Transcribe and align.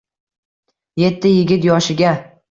Yetdi 1.01 1.33
yigit 1.33 1.67
yoshiga. 1.71 2.15